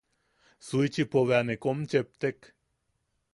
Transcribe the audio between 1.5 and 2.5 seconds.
kom cheptek.